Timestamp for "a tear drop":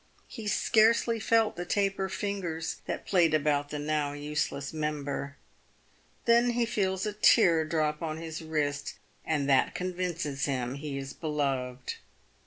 7.05-8.01